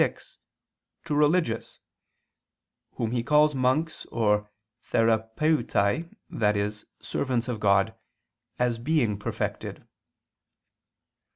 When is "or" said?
4.07-4.49